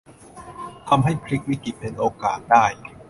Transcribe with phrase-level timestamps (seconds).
[0.87, 2.65] ทำให้พลิกวิกฤตเป็นโอกาสได้